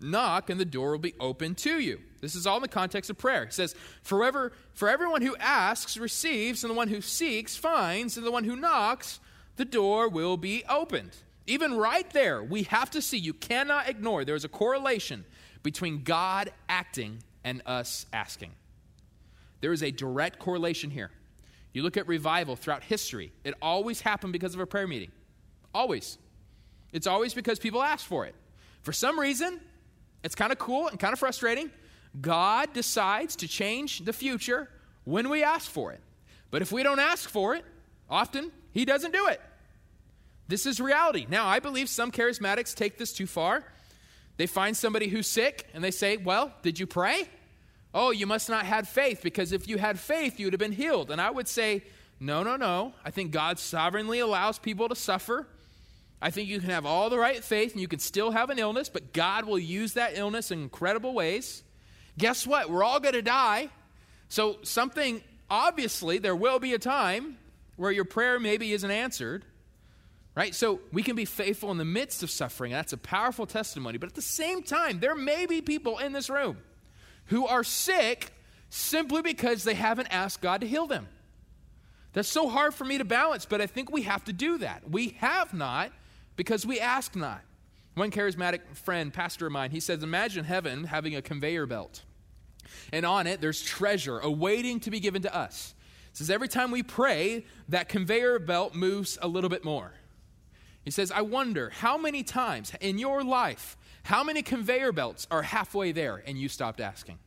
[0.00, 2.00] Knock, and the door will be open to you.
[2.20, 3.44] This is all in the context of prayer.
[3.44, 8.26] He says, Forever, For everyone who asks receives, and the one who seeks finds, and
[8.26, 9.20] the one who knocks,
[9.56, 11.16] the door will be opened.
[11.50, 15.24] Even right there, we have to see, you cannot ignore, there's a correlation
[15.64, 18.52] between God acting and us asking.
[19.60, 21.10] There is a direct correlation here.
[21.72, 25.10] You look at revival throughout history, it always happened because of a prayer meeting.
[25.74, 26.18] Always.
[26.92, 28.36] It's always because people asked for it.
[28.82, 29.60] For some reason,
[30.22, 31.72] it's kind of cool and kind of frustrating.
[32.20, 34.68] God decides to change the future
[35.02, 36.00] when we ask for it.
[36.52, 37.64] But if we don't ask for it,
[38.08, 39.40] often He doesn't do it.
[40.50, 41.26] This is reality.
[41.28, 43.62] Now, I believe some charismatics take this too far.
[44.36, 47.28] They find somebody who's sick and they say, Well, did you pray?
[47.94, 50.72] Oh, you must not have faith because if you had faith, you would have been
[50.72, 51.12] healed.
[51.12, 51.84] And I would say,
[52.18, 52.94] No, no, no.
[53.04, 55.46] I think God sovereignly allows people to suffer.
[56.20, 58.58] I think you can have all the right faith and you can still have an
[58.58, 61.62] illness, but God will use that illness in incredible ways.
[62.18, 62.68] Guess what?
[62.68, 63.68] We're all going to die.
[64.28, 67.38] So, something, obviously, there will be a time
[67.76, 69.44] where your prayer maybe isn't answered,
[70.34, 70.54] right?
[70.54, 72.72] So, we can be faithful in the midst of suffering.
[72.72, 73.98] That's a powerful testimony.
[73.98, 76.58] But at the same time, there may be people in this room
[77.26, 78.32] who are sick
[78.70, 81.08] simply because they haven't asked God to heal them.
[82.12, 84.90] That's so hard for me to balance, but I think we have to do that.
[84.90, 85.92] We have not
[86.36, 87.42] because we ask not.
[87.94, 92.02] One charismatic friend, pastor of mine, he says, Imagine heaven having a conveyor belt.
[92.92, 95.74] And on it, there's treasure awaiting to be given to us.
[96.12, 99.92] He says, Every time we pray, that conveyor belt moves a little bit more.
[100.84, 105.42] He says, I wonder how many times in your life how many conveyor belts are
[105.42, 107.18] halfway there and you stopped asking?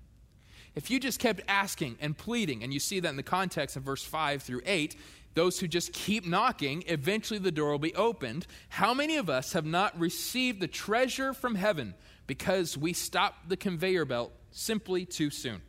[0.76, 3.84] If you just kept asking and pleading, and you see that in the context of
[3.84, 4.96] verse 5 through 8,
[5.36, 8.48] those who just keep knocking, eventually the door will be opened.
[8.70, 11.94] How many of us have not received the treasure from heaven
[12.26, 15.62] because we stopped the conveyor belt simply too soon?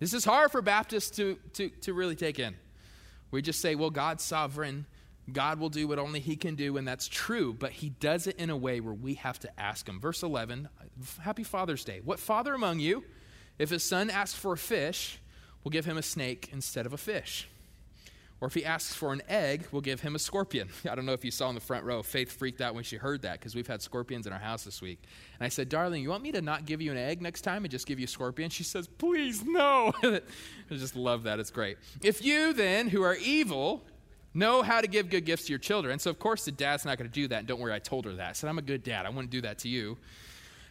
[0.00, 2.54] This is hard for Baptists to, to, to really take in.
[3.30, 4.86] We just say, well, God's sovereign.
[5.32, 8.36] God will do what only He can do, and that's true, but He does it
[8.36, 10.00] in a way where we have to ask Him.
[10.00, 10.68] Verse 11
[11.20, 12.00] Happy Father's Day.
[12.04, 13.04] What father among you,
[13.58, 15.18] if his son asks for a fish,
[15.62, 17.48] will give him a snake instead of a fish?
[18.40, 20.68] Or if he asks for an egg, we'll give him a scorpion.
[20.90, 22.96] I don't know if you saw in the front row, Faith freaked out when she
[22.96, 25.02] heard that because we've had scorpions in our house this week.
[25.38, 27.64] And I said, Darling, you want me to not give you an egg next time
[27.64, 28.50] and just give you a scorpion?
[28.50, 29.92] She says, Please, no.
[30.02, 30.20] I
[30.70, 31.40] just love that.
[31.40, 31.78] It's great.
[32.02, 33.84] If you then, who are evil,
[34.34, 35.98] know how to give good gifts to your children.
[35.98, 37.38] So, of course, the dad's not going to do that.
[37.40, 38.30] And don't worry, I told her that.
[38.30, 39.06] I said, I'm a good dad.
[39.06, 39.96] I wouldn't do that to you.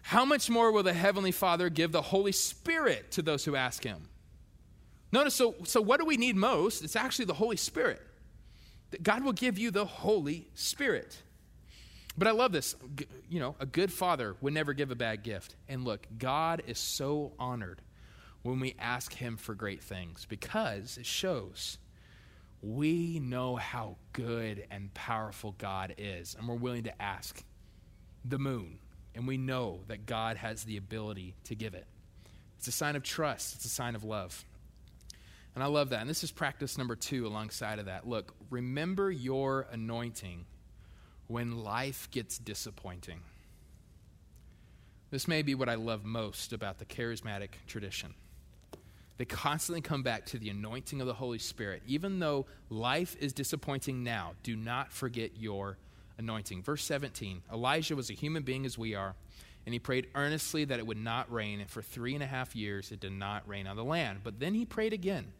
[0.03, 3.83] how much more will the Heavenly Father give the Holy Spirit to those who ask
[3.83, 4.09] Him?
[5.13, 6.83] Notice, so, so what do we need most?
[6.83, 8.01] It's actually the Holy Spirit.
[8.91, 11.21] That God will give you the Holy Spirit.
[12.17, 12.75] But I love this.
[13.29, 15.55] You know, a good father would never give a bad gift.
[15.69, 17.81] And look, God is so honored
[18.41, 21.77] when we ask Him for great things because it shows
[22.63, 27.43] we know how good and powerful God is, and we're willing to ask
[28.23, 28.79] the moon,
[29.13, 31.85] and we know that God has the ability to give it.
[32.57, 34.45] It's a sign of trust, it's a sign of love.
[35.55, 36.01] And I love that.
[36.01, 38.07] And this is practice number two alongside of that.
[38.07, 40.45] Look, remember your anointing
[41.27, 43.19] when life gets disappointing.
[45.11, 48.15] This may be what I love most about the charismatic tradition.
[49.17, 51.83] They constantly come back to the anointing of the Holy Spirit.
[51.85, 55.77] Even though life is disappointing now, do not forget your
[56.17, 56.63] anointing.
[56.63, 59.15] Verse 17 Elijah was a human being as we are,
[59.65, 61.59] and he prayed earnestly that it would not rain.
[61.59, 64.19] And for three and a half years, it did not rain on the land.
[64.23, 65.31] But then he prayed again.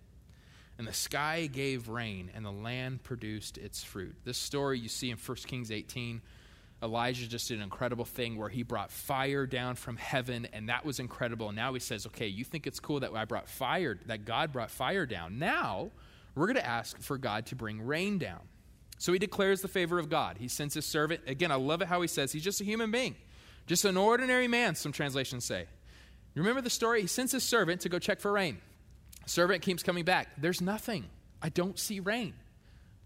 [0.78, 4.16] And the sky gave rain, and the land produced its fruit.
[4.24, 6.22] This story you see in 1 Kings 18.
[6.84, 10.86] Elijah just did an incredible thing where he brought fire down from heaven, and that
[10.86, 11.48] was incredible.
[11.48, 14.52] And now he says, Okay, you think it's cool that I brought fire, that God
[14.52, 15.39] brought fire down.
[15.39, 15.91] Now
[16.36, 18.41] we're going to ask for God to bring rain down.
[18.98, 20.38] So he declares the favor of God.
[20.39, 21.22] He sends his servant.
[21.28, 23.15] Again, I love it how he says he's just a human being,
[23.65, 25.67] just an ordinary man, some translations say.
[26.36, 27.02] Remember the story?
[27.02, 28.60] He sends his servant to go check for rain.
[29.26, 30.30] Servant keeps coming back.
[30.38, 31.06] There's nothing.
[31.41, 32.34] I don't see rain.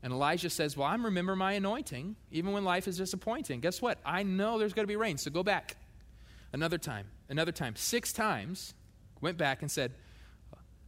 [0.03, 3.59] And Elijah says, Well, I'm remember my anointing, even when life is disappointing.
[3.59, 3.99] Guess what?
[4.05, 5.75] I know there's going to be rain, so go back.
[6.53, 8.73] Another time, another time, six times,
[9.21, 9.93] went back and said,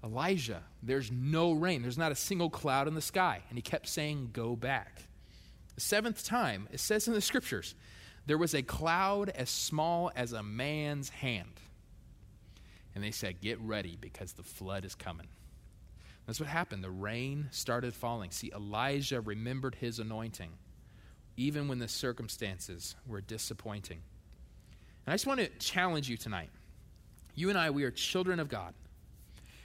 [0.03, 1.81] Elijah, there's no rain.
[1.81, 3.41] There's not a single cloud in the sky.
[3.49, 5.03] And he kept saying, Go back.
[5.75, 7.75] The seventh time, it says in the scriptures,
[8.25, 11.59] there was a cloud as small as a man's hand.
[12.95, 15.27] And they said, Get ready because the flood is coming.
[16.29, 16.83] That's what happened.
[16.83, 18.29] The rain started falling.
[18.29, 20.51] See, Elijah remembered his anointing,
[21.37, 23.97] even when the circumstances were disappointing.
[25.07, 26.51] And I just want to challenge you tonight.
[27.33, 28.75] You and I, we are children of God.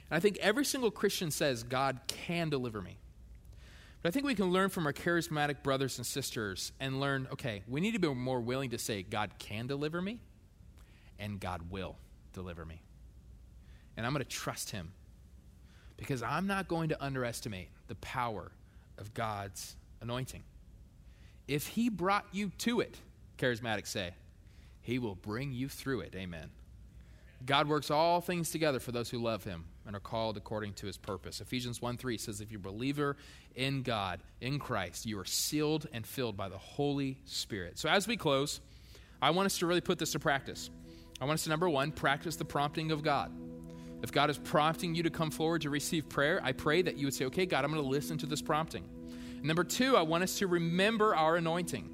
[0.09, 2.97] And I think every single Christian says, God can deliver me.
[4.01, 7.61] But I think we can learn from our charismatic brothers and sisters and learn okay,
[7.67, 10.19] we need to be more willing to say, God can deliver me,
[11.19, 11.95] and God will
[12.33, 12.81] deliver me
[13.97, 14.91] and I'm going to trust him
[15.97, 18.51] because I'm not going to underestimate the power
[18.97, 20.43] of God's anointing.
[21.47, 22.97] If he brought you to it,
[23.37, 24.11] charismatics say,
[24.81, 26.15] he will bring you through it.
[26.15, 26.49] Amen.
[27.45, 30.87] God works all things together for those who love him and are called according to
[30.87, 31.41] his purpose.
[31.41, 33.17] Ephesians 1 3 says, If you're a believer
[33.55, 37.77] in God, in Christ, you are sealed and filled by the Holy Spirit.
[37.77, 38.61] So as we close,
[39.21, 40.69] I want us to really put this to practice.
[41.21, 43.31] I want us to, number one, practice the prompting of God.
[44.03, 47.07] If God is prompting you to come forward to receive prayer, I pray that you
[47.07, 48.83] would say, okay, God, I'm going to listen to this prompting.
[49.37, 51.89] And number two, I want us to remember our anointing.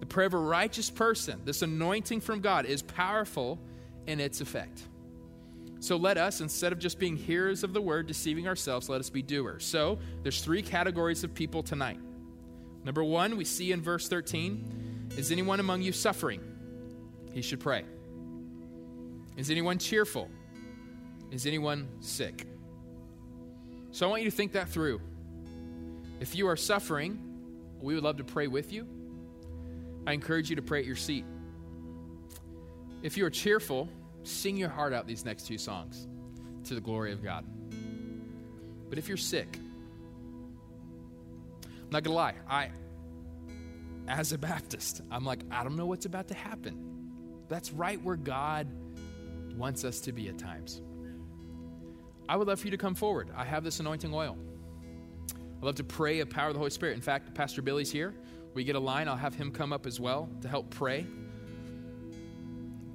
[0.00, 3.58] The prayer of a righteous person, this anointing from God, is powerful
[4.06, 4.82] in its effect.
[5.80, 9.10] So let us, instead of just being hearers of the word, deceiving ourselves, let us
[9.10, 9.64] be doers.
[9.64, 11.98] So there's three categories of people tonight.
[12.84, 16.40] Number one, we see in verse 13 Is anyone among you suffering?
[17.32, 17.84] He should pray.
[19.36, 20.30] Is anyone cheerful?
[21.32, 22.46] Is anyone sick?
[23.90, 25.00] So I want you to think that through.
[26.20, 27.18] If you are suffering,
[27.80, 28.86] we would love to pray with you.
[30.06, 31.24] I encourage you to pray at your seat.
[33.02, 33.88] If you are cheerful,
[34.24, 36.06] sing your heart out these next two songs
[36.64, 37.46] to the glory of God.
[38.90, 39.58] But if you're sick,
[41.64, 42.70] I'm not gonna lie, I,
[44.06, 46.76] as a Baptist, I'm like, I don't know what's about to happen.
[47.48, 48.68] That's right where God
[49.56, 50.82] wants us to be at times.
[52.32, 53.28] I would love for you to come forward.
[53.36, 54.38] I have this anointing oil.
[55.58, 56.94] I'd love to pray a power of the Holy Spirit.
[56.94, 58.14] In fact, Pastor Billy's here.
[58.54, 61.06] We get a line, I'll have him come up as well to help pray,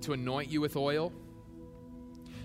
[0.02, 1.13] to anoint you with oil.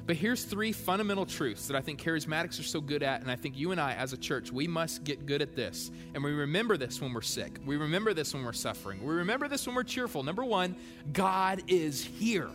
[0.05, 3.37] But here's three fundamental truths that I think charismatics are so good at, and I
[3.37, 5.91] think you and I, as a church, we must get good at this.
[6.13, 7.59] And we remember this when we're sick.
[7.65, 9.03] We remember this when we're suffering.
[9.03, 10.23] We remember this when we're cheerful.
[10.23, 10.77] Number one,
[11.15, 12.51] God is here.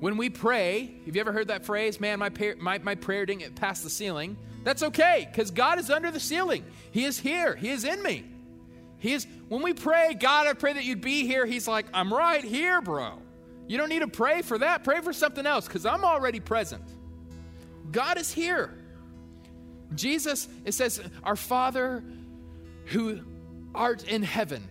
[0.00, 3.26] When we pray, have you ever heard that phrase, man, my, prayer, my, my prayer
[3.26, 4.36] didn't get past the ceiling?
[4.64, 6.64] That's okay, because God is under the ceiling.
[6.90, 8.24] He is here, He is in me.
[8.98, 12.12] He is, when we pray, God, I pray that you'd be here, He's like, I'm
[12.12, 13.18] right here, bro.
[13.68, 14.84] You don't need to pray for that.
[14.84, 16.82] Pray for something else, because I'm already present.
[17.92, 18.74] God is here.
[19.94, 22.02] Jesus, it says, Our Father
[22.86, 23.20] who
[23.74, 24.66] art in heaven.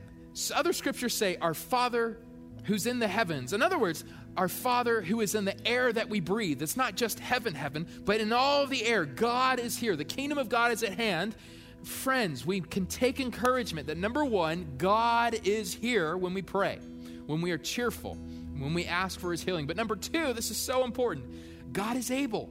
[0.53, 2.17] Other scriptures say, Our Father
[2.63, 3.53] who's in the heavens.
[3.53, 4.03] In other words,
[4.39, 6.61] our Father who is in the air that we breathe.
[6.61, 9.03] It's not just heaven, heaven, but in all the air.
[9.03, 9.97] God is here.
[9.97, 11.35] The kingdom of God is at hand.
[11.83, 16.79] Friends, we can take encouragement that number one, God is here when we pray,
[17.25, 18.15] when we are cheerful,
[18.57, 19.67] when we ask for his healing.
[19.67, 22.49] But number two, this is so important God is able.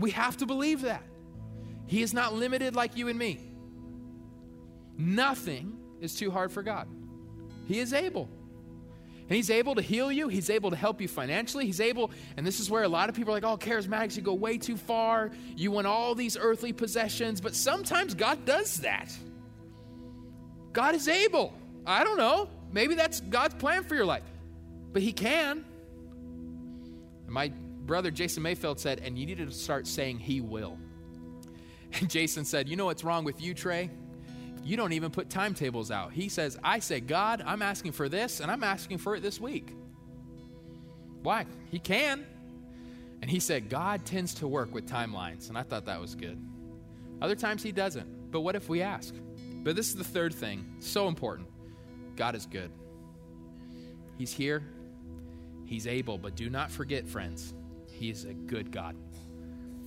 [0.00, 1.04] We have to believe that.
[1.86, 3.38] He is not limited like you and me.
[4.98, 6.88] Nothing is too hard for God.
[7.68, 8.28] He is able.
[9.30, 10.26] And He's able to heal you.
[10.26, 11.64] He's able to help you financially.
[11.64, 14.22] He's able, and this is where a lot of people are like, oh, charismatics, you
[14.22, 15.30] go way too far.
[15.54, 17.40] You want all these earthly possessions.
[17.40, 19.16] But sometimes God does that.
[20.72, 21.54] God is able.
[21.86, 22.50] I don't know.
[22.72, 24.24] Maybe that's God's plan for your life.
[24.92, 25.64] But He can.
[27.28, 27.52] My
[27.86, 30.76] brother Jason Mayfield said, and you need to start saying He will.
[32.00, 33.90] And Jason said, You know what's wrong with you, Trey?
[34.62, 36.12] You don't even put timetables out.
[36.12, 39.40] He says, I say, God, I'm asking for this, and I'm asking for it this
[39.40, 39.74] week.
[41.22, 41.46] Why?
[41.70, 42.26] He can.
[43.22, 45.48] And he said, God tends to work with timelines.
[45.48, 46.38] And I thought that was good.
[47.20, 48.30] Other times he doesn't.
[48.30, 49.14] But what if we ask?
[49.62, 51.48] But this is the third thing, so important.
[52.16, 52.70] God is good.
[54.16, 54.62] He's here,
[55.64, 57.54] He's able, but do not forget, friends,
[57.92, 58.96] He is a good God.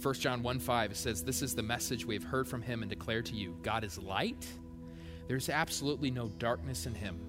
[0.02, 2.90] 1 John 1 5, says, This is the message we have heard from Him and
[2.90, 4.48] declare to you God is light
[5.28, 7.20] there's absolutely no darkness in him.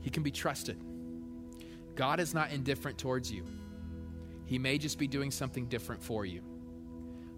[0.00, 0.78] He can be trusted.
[1.94, 3.44] God is not indifferent towards you.
[4.44, 6.42] He may just be doing something different for you.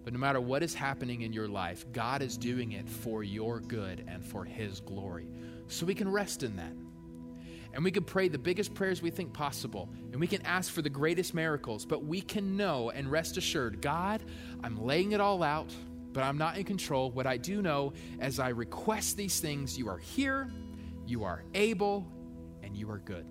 [0.03, 3.59] But no matter what is happening in your life, God is doing it for your
[3.59, 5.27] good and for His glory.
[5.67, 6.73] So we can rest in that.
[7.73, 9.89] And we can pray the biggest prayers we think possible.
[10.11, 11.85] And we can ask for the greatest miracles.
[11.85, 14.23] But we can know and rest assured God,
[14.63, 15.73] I'm laying it all out
[16.17, 17.11] but I'm not in control.
[17.11, 20.51] What I do know as I request these things, you are here,
[21.05, 22.07] you are able,
[22.63, 23.27] and you are good.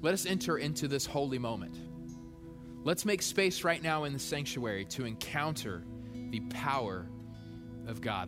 [0.00, 1.76] Let us enter into this holy moment.
[2.82, 5.84] Let's make space right now in the sanctuary to encounter
[6.30, 7.06] the power
[7.86, 8.24] of God.